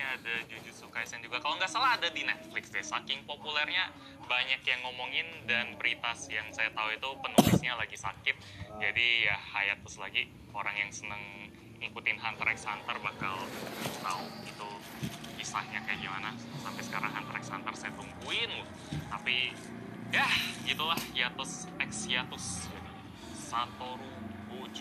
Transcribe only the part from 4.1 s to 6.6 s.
banyak yang ngomongin dan berita yang